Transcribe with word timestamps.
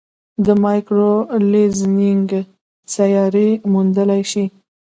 د 0.45 0.47
مایکرو 0.63 1.11
لینزینګ 1.51 2.29
سیارې 2.93 3.49
موندلای 3.71 4.21
شي. 4.31 4.45